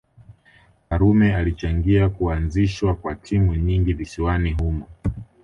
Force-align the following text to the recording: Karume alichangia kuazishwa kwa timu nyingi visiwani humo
Karume 0.89 1.35
alichangia 1.35 2.09
kuazishwa 2.09 2.95
kwa 2.95 3.15
timu 3.15 3.55
nyingi 3.55 3.93
visiwani 3.93 4.51
humo 4.53 4.87